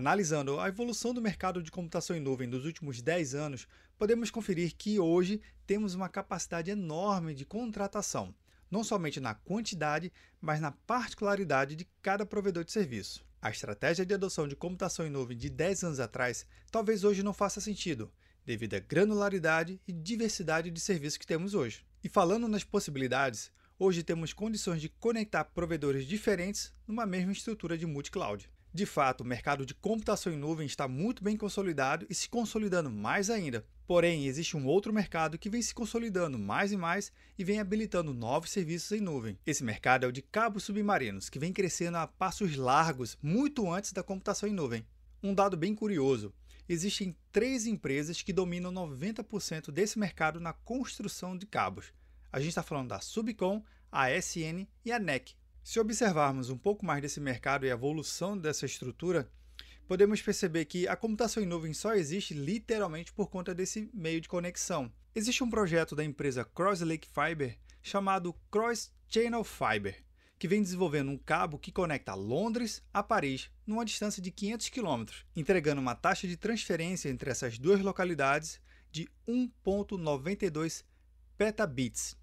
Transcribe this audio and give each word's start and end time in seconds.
Analisando 0.00 0.58
a 0.58 0.66
evolução 0.66 1.12
do 1.12 1.20
mercado 1.20 1.62
de 1.62 1.70
computação 1.70 2.16
em 2.16 2.20
nuvem 2.20 2.48
nos 2.48 2.64
últimos 2.64 3.02
10 3.02 3.34
anos, 3.34 3.68
podemos 3.98 4.30
conferir 4.30 4.74
que 4.74 4.98
hoje 4.98 5.42
temos 5.66 5.94
uma 5.94 6.08
capacidade 6.08 6.70
enorme 6.70 7.34
de 7.34 7.44
contratação, 7.44 8.34
não 8.70 8.82
somente 8.82 9.20
na 9.20 9.34
quantidade, 9.34 10.10
mas 10.40 10.58
na 10.58 10.72
particularidade 10.72 11.76
de 11.76 11.86
cada 12.00 12.24
provedor 12.24 12.64
de 12.64 12.72
serviço. 12.72 13.22
A 13.42 13.50
estratégia 13.50 14.06
de 14.06 14.14
adoção 14.14 14.48
de 14.48 14.56
computação 14.56 15.06
em 15.06 15.10
nuvem 15.10 15.36
de 15.36 15.50
10 15.50 15.84
anos 15.84 16.00
atrás 16.00 16.46
talvez 16.70 17.04
hoje 17.04 17.22
não 17.22 17.34
faça 17.34 17.60
sentido, 17.60 18.10
devido 18.46 18.76
à 18.76 18.78
granularidade 18.78 19.78
e 19.86 19.92
diversidade 19.92 20.70
de 20.70 20.80
serviços 20.80 21.18
que 21.18 21.26
temos 21.26 21.52
hoje. 21.52 21.84
E 22.02 22.08
falando 22.08 22.48
nas 22.48 22.64
possibilidades, 22.64 23.52
hoje 23.78 24.02
temos 24.02 24.32
condições 24.32 24.80
de 24.80 24.88
conectar 24.88 25.44
provedores 25.44 26.06
diferentes 26.06 26.72
numa 26.88 27.04
mesma 27.04 27.32
estrutura 27.32 27.76
de 27.76 27.84
multi-cloud. 27.84 28.48
De 28.72 28.86
fato, 28.86 29.22
o 29.22 29.26
mercado 29.26 29.66
de 29.66 29.74
computação 29.74 30.32
em 30.32 30.36
nuvem 30.36 30.64
está 30.64 30.86
muito 30.86 31.24
bem 31.24 31.36
consolidado 31.36 32.06
e 32.08 32.14
se 32.14 32.28
consolidando 32.28 32.88
mais 32.88 33.28
ainda. 33.28 33.66
Porém, 33.84 34.26
existe 34.26 34.56
um 34.56 34.64
outro 34.64 34.92
mercado 34.92 35.36
que 35.36 35.50
vem 35.50 35.60
se 35.60 35.74
consolidando 35.74 36.38
mais 36.38 36.70
e 36.70 36.76
mais 36.76 37.10
e 37.36 37.42
vem 37.42 37.58
habilitando 37.58 38.14
novos 38.14 38.52
serviços 38.52 38.92
em 38.92 39.00
nuvem. 39.00 39.36
Esse 39.44 39.64
mercado 39.64 40.04
é 40.04 40.08
o 40.08 40.12
de 40.12 40.22
cabos 40.22 40.62
submarinos, 40.62 41.28
que 41.28 41.40
vem 41.40 41.52
crescendo 41.52 41.96
a 41.96 42.06
passos 42.06 42.54
largos 42.54 43.18
muito 43.20 43.68
antes 43.68 43.92
da 43.92 44.04
computação 44.04 44.48
em 44.48 44.52
nuvem. 44.52 44.86
Um 45.20 45.34
dado 45.34 45.56
bem 45.56 45.74
curioso: 45.74 46.32
existem 46.68 47.16
três 47.32 47.66
empresas 47.66 48.22
que 48.22 48.32
dominam 48.32 48.72
90% 48.72 49.72
desse 49.72 49.98
mercado 49.98 50.38
na 50.38 50.52
construção 50.52 51.36
de 51.36 51.44
cabos. 51.44 51.92
A 52.32 52.38
gente 52.38 52.50
está 52.50 52.62
falando 52.62 52.90
da 52.90 53.00
Subcom, 53.00 53.64
a 53.90 54.12
SN 54.12 54.68
e 54.84 54.92
a 54.92 55.00
NEC, 55.00 55.34
se 55.62 55.78
observarmos 55.78 56.50
um 56.50 56.58
pouco 56.58 56.84
mais 56.84 57.02
desse 57.02 57.20
mercado 57.20 57.66
e 57.66 57.70
a 57.70 57.74
evolução 57.74 58.36
dessa 58.36 58.66
estrutura, 58.66 59.30
podemos 59.86 60.22
perceber 60.22 60.64
que 60.64 60.86
a 60.88 60.96
computação 60.96 61.42
em 61.42 61.46
nuvem 61.46 61.74
só 61.74 61.94
existe 61.94 62.32
literalmente 62.34 63.12
por 63.12 63.28
conta 63.28 63.54
desse 63.54 63.90
meio 63.92 64.20
de 64.20 64.28
conexão. 64.28 64.92
Existe 65.14 65.42
um 65.42 65.50
projeto 65.50 65.94
da 65.96 66.04
empresa 66.04 66.44
Cross 66.44 66.80
Lake 66.80 67.08
Fiber 67.08 67.58
chamado 67.82 68.34
Cross 68.50 68.92
Channel 69.08 69.42
Fiber, 69.42 70.04
que 70.38 70.48
vem 70.48 70.62
desenvolvendo 70.62 71.10
um 71.10 71.18
cabo 71.18 71.58
que 71.58 71.72
conecta 71.72 72.14
Londres 72.14 72.82
a 72.94 73.02
Paris 73.02 73.50
numa 73.66 73.84
distância 73.84 74.22
de 74.22 74.30
500 74.30 74.68
km, 74.68 75.04
entregando 75.36 75.80
uma 75.80 75.94
taxa 75.94 76.26
de 76.26 76.36
transferência 76.36 77.08
entre 77.08 77.30
essas 77.30 77.58
duas 77.58 77.80
localidades 77.80 78.60
de 78.90 79.08
1.92 79.28 80.84
petabits. 81.36 82.16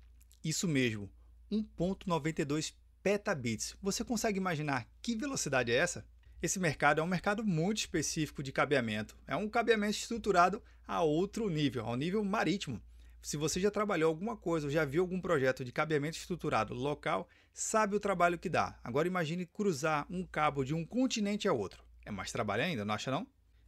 Isso 0.43 0.67
mesmo, 0.67 1.11
1.92 1.51 2.73
petabits. 3.07 3.73
Você 3.81 4.03
consegue 4.03 4.37
imaginar 4.37 4.85
que 5.01 5.15
velocidade 5.15 5.71
é 5.71 5.75
essa? 5.75 6.05
Esse 6.41 6.59
mercado 6.59 6.99
é 6.99 7.03
um 7.03 7.07
mercado 7.07 7.41
muito 7.41 7.77
específico 7.77 8.43
de 8.43 8.51
cabeamento. 8.51 9.15
É 9.25 9.33
um 9.33 9.47
cabeamento 9.47 9.95
estruturado 9.95 10.61
a 10.85 11.01
outro 11.01 11.49
nível, 11.49 11.85
ao 11.85 11.95
nível 11.95 12.21
marítimo. 12.25 12.81
Se 13.21 13.37
você 13.37 13.61
já 13.61 13.71
trabalhou 13.71 14.09
alguma 14.09 14.35
coisa 14.35 14.67
ou 14.67 14.71
já 14.71 14.83
viu 14.83 15.03
algum 15.03 15.21
projeto 15.21 15.63
de 15.63 15.71
cabeamento 15.71 16.17
estruturado 16.17 16.73
local, 16.73 17.29
sabe 17.53 17.95
o 17.95 17.99
trabalho 17.99 18.37
que 18.37 18.49
dá. 18.49 18.77
Agora 18.83 19.07
imagine 19.07 19.45
cruzar 19.45 20.05
um 20.09 20.25
cabo 20.25 20.65
de 20.65 20.73
um 20.73 20.85
continente 20.85 21.47
a 21.47 21.53
outro. 21.53 21.81
É 22.05 22.11
mais 22.11 22.29
trabalho 22.29 22.63
ainda, 22.63 22.83
não 22.83 22.93
acha 22.93 23.09
não? 23.09 23.25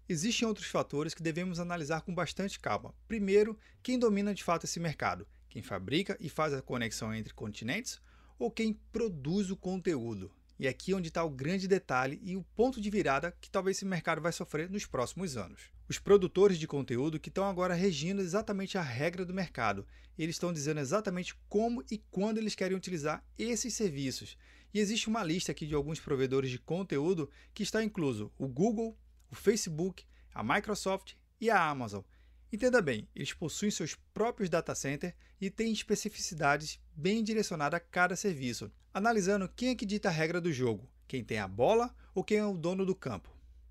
Existem 0.09 0.45
outros 0.45 0.67
fatores 0.67 1.13
que 1.13 1.23
devemos 1.23 1.61
analisar 1.61 2.01
com 2.01 2.13
bastante 2.13 2.59
calma. 2.59 2.93
Primeiro, 3.07 3.57
quem 3.81 3.97
domina 3.97 4.33
de 4.33 4.43
fato 4.43 4.65
esse 4.65 4.81
mercado? 4.81 5.25
Quem 5.47 5.61
fabrica 5.61 6.17
e 6.19 6.27
faz 6.27 6.53
a 6.53 6.61
conexão 6.61 7.15
entre 7.15 7.33
continentes 7.33 8.01
ou 8.39 8.49
quem 8.49 8.73
produz 8.91 9.51
o 9.51 9.57
conteúdo. 9.57 10.31
E 10.57 10.67
aqui 10.67 10.91
é 10.91 10.95
onde 10.95 11.09
está 11.09 11.23
o 11.23 11.29
grande 11.29 11.67
detalhe 11.67 12.19
e 12.23 12.35
o 12.35 12.43
ponto 12.55 12.81
de 12.81 12.89
virada 12.89 13.35
que 13.39 13.49
talvez 13.49 13.77
esse 13.77 13.85
mercado 13.85 14.21
vai 14.21 14.31
sofrer 14.31 14.69
nos 14.69 14.85
próximos 14.85 15.37
anos. 15.37 15.71
Os 15.87 15.99
produtores 15.99 16.57
de 16.57 16.67
conteúdo 16.67 17.19
que 17.19 17.29
estão 17.29 17.45
agora 17.45 17.73
regindo 17.73 18.21
exatamente 18.21 18.77
a 18.77 18.81
regra 18.81 19.25
do 19.25 19.33
mercado. 19.33 19.85
Eles 20.17 20.35
estão 20.35 20.51
dizendo 20.51 20.79
exatamente 20.79 21.33
como 21.47 21.83
e 21.89 21.97
quando 22.11 22.37
eles 22.37 22.55
querem 22.55 22.75
utilizar 22.75 23.23
esses 23.37 23.73
serviços. 23.73 24.37
E 24.73 24.79
existe 24.79 25.07
uma 25.07 25.23
lista 25.23 25.51
aqui 25.51 25.65
de 25.65 25.73
alguns 25.73 25.99
provedores 25.99 26.51
de 26.51 26.59
conteúdo 26.59 27.29
que 27.53 27.63
está 27.63 27.83
incluso 27.83 28.31
o 28.37 28.47
Google, 28.47 28.97
o 29.31 29.35
Facebook, 29.35 30.05
a 30.33 30.43
Microsoft 30.43 31.13
e 31.39 31.49
a 31.49 31.69
Amazon. 31.69 32.03
Entenda 32.51 32.81
bem, 32.81 33.07
eles 33.15 33.31
possuem 33.31 33.69
seus 33.69 33.93
próprios 34.11 34.49
data 34.49 34.73
centers 34.73 35.13
e 35.39 35.51
têm 35.51 35.71
especificidades 35.71 36.79
bem 36.95 37.23
direcionadas 37.23 37.77
a 37.77 37.79
cada 37.79 38.15
serviço, 38.15 38.71
analisando 38.91 39.47
quem 39.55 39.69
é 39.69 39.75
que 39.75 39.85
dita 39.85 40.09
a 40.09 40.11
regra 40.11 40.41
do 40.41 40.51
jogo, 40.51 40.89
quem 41.07 41.23
tem 41.23 41.37
a 41.37 41.47
bola 41.47 41.95
ou 42.13 42.23
quem 42.23 42.39
é 42.39 42.45
o 42.45 42.57
dono 42.57 42.85
do 42.85 42.95
campo. 42.95 43.29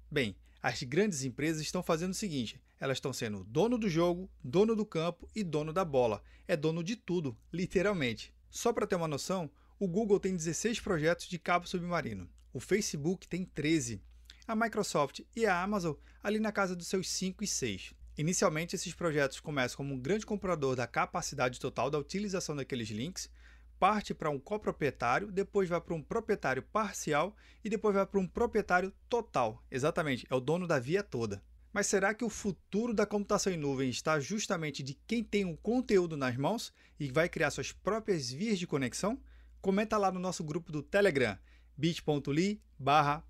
Bem, 0.08 0.36
as 0.62 0.82
grandes 0.84 1.24
empresas 1.24 1.60
estão 1.60 1.82
fazendo 1.82 2.12
o 2.12 2.14
seguinte: 2.14 2.60
elas 2.78 2.98
estão 2.98 3.12
sendo 3.12 3.42
dono 3.44 3.76
do 3.76 3.88
jogo, 3.88 4.30
dono 4.44 4.76
do 4.76 4.86
campo 4.86 5.28
e 5.34 5.42
dono 5.42 5.72
da 5.72 5.84
bola. 5.84 6.22
É 6.46 6.56
dono 6.56 6.84
de 6.84 6.94
tudo, 6.94 7.36
literalmente. 7.52 8.32
Só 8.48 8.72
para 8.72 8.86
ter 8.86 8.94
uma 8.94 9.08
noção, 9.08 9.50
o 9.78 9.88
Google 9.88 10.20
tem 10.20 10.36
16 10.36 10.78
projetos 10.80 11.26
de 11.26 11.38
cabo 11.38 11.66
submarino, 11.66 12.28
o 12.52 12.60
Facebook 12.60 13.26
tem 13.26 13.44
13, 13.44 14.00
a 14.46 14.56
Microsoft 14.56 15.20
e 15.36 15.46
a 15.46 15.62
Amazon 15.62 15.94
ali 16.22 16.40
na 16.40 16.50
casa 16.50 16.74
dos 16.74 16.86
seus 16.86 17.08
5 17.08 17.44
e 17.44 17.46
6. 17.46 17.97
Inicialmente, 18.18 18.74
esses 18.74 18.92
projetos 18.92 19.38
começam 19.38 19.76
como 19.76 19.94
um 19.94 20.00
grande 20.00 20.26
comprador 20.26 20.74
da 20.74 20.88
capacidade 20.88 21.60
total 21.60 21.88
da 21.88 22.00
utilização 22.00 22.56
daqueles 22.56 22.88
links, 22.88 23.30
parte 23.78 24.12
para 24.12 24.28
um 24.28 24.40
coproprietário, 24.40 25.30
depois 25.30 25.68
vai 25.68 25.80
para 25.80 25.94
um 25.94 26.02
proprietário 26.02 26.60
parcial 26.60 27.36
e 27.62 27.70
depois 27.70 27.94
vai 27.94 28.04
para 28.04 28.18
um 28.18 28.26
proprietário 28.26 28.92
total. 29.08 29.64
Exatamente, 29.70 30.26
é 30.28 30.34
o 30.34 30.40
dono 30.40 30.66
da 30.66 30.80
via 30.80 31.00
toda. 31.00 31.40
Mas 31.72 31.86
será 31.86 32.12
que 32.12 32.24
o 32.24 32.28
futuro 32.28 32.92
da 32.92 33.06
computação 33.06 33.52
em 33.52 33.56
nuvem 33.56 33.88
está 33.88 34.18
justamente 34.18 34.82
de 34.82 34.94
quem 35.06 35.22
tem 35.22 35.44
o 35.44 35.50
um 35.50 35.56
conteúdo 35.56 36.16
nas 36.16 36.36
mãos 36.36 36.72
e 36.98 37.12
vai 37.12 37.28
criar 37.28 37.52
suas 37.52 37.70
próprias 37.70 38.28
vias 38.28 38.58
de 38.58 38.66
conexão? 38.66 39.16
Comenta 39.60 39.96
lá 39.96 40.10
no 40.10 40.18
nosso 40.18 40.42
grupo 40.42 40.72
do 40.72 40.82
Telegram, 40.82 41.38
bit.ly 41.76 42.60
barra 42.76 43.24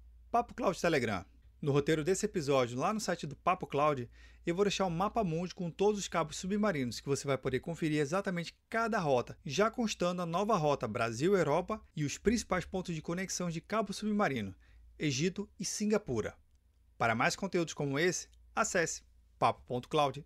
Telegram. 0.81 1.27
No 1.61 1.73
roteiro 1.73 2.05
desse 2.05 2.25
episódio, 2.25 2.79
lá 2.79 2.95
no 2.95 3.01
site 3.01 3.27
do 3.27 3.35
Papo 3.35 3.67
Cloud, 3.67 4.09
eu 4.47 4.55
vou 4.55 4.65
deixar 4.65 4.87
um 4.87 4.91
mapa 4.91 5.25
mundi 5.25 5.53
com 5.53 5.69
todos 5.71 5.99
os 5.99 6.07
cabos 6.07 6.37
submarinos 6.37 7.01
que 7.01 7.09
você 7.09 7.27
vai 7.27 7.37
poder 7.37 7.59
conferir 7.59 8.01
exatamente 8.01 8.55
cada 8.71 8.99
rota, 9.01 9.37
já 9.45 9.69
constando 9.69 10.23
a 10.23 10.27
nova 10.27 10.57
rota 10.57 10.87
Brasil-Europa 10.87 11.81
e 11.97 12.05
os 12.05 12.17
principais 12.17 12.65
pontos 12.65 12.95
de 12.95 13.03
conexão 13.03 13.51
de 13.51 13.61
cabo 13.61 13.93
submarino, 13.93 14.55
Egito 14.97 15.49
e 15.59 15.65
Singapura. 15.65 16.37
Para 16.97 17.17
mais 17.17 17.35
conteúdos 17.35 17.75
como 17.75 17.99
esse, 17.99 18.29
acesse 18.55 19.03
papo.cloud. 19.37 20.25